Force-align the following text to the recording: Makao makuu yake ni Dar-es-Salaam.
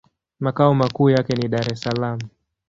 Makao 0.39 0.73
makuu 0.73 1.09
yake 1.09 1.33
ni 1.35 1.47
Dar-es-Salaam. 1.47 2.19